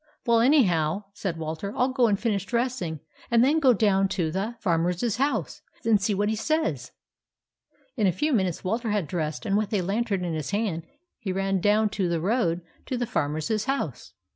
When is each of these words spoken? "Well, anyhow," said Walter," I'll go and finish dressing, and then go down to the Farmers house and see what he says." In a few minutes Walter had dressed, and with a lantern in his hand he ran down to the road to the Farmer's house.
"Well, 0.25 0.39
anyhow," 0.39 1.03
said 1.13 1.37
Walter," 1.37 1.75
I'll 1.77 1.89
go 1.93 2.07
and 2.07 2.19
finish 2.19 2.43
dressing, 2.47 3.01
and 3.29 3.43
then 3.43 3.59
go 3.59 3.71
down 3.71 4.07
to 4.07 4.31
the 4.31 4.55
Farmers 4.59 5.17
house 5.17 5.61
and 5.85 6.01
see 6.01 6.15
what 6.15 6.27
he 6.27 6.35
says." 6.35 6.91
In 7.95 8.07
a 8.07 8.11
few 8.11 8.33
minutes 8.33 8.63
Walter 8.63 8.89
had 8.89 9.05
dressed, 9.05 9.45
and 9.45 9.55
with 9.55 9.71
a 9.75 9.83
lantern 9.83 10.25
in 10.25 10.33
his 10.33 10.49
hand 10.49 10.87
he 11.19 11.31
ran 11.31 11.61
down 11.61 11.89
to 11.89 12.09
the 12.09 12.19
road 12.19 12.61
to 12.87 12.97
the 12.97 13.05
Farmer's 13.05 13.65
house. 13.65 14.13